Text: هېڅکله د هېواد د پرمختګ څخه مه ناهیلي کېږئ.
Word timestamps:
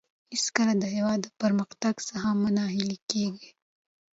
هېڅکله 0.33 0.73
د 0.81 0.85
هېواد 0.95 1.19
د 1.23 1.27
پرمختګ 1.41 1.95
څخه 2.09 2.27
مه 2.41 2.49
ناهیلي 2.57 2.97
کېږئ. 3.11 3.49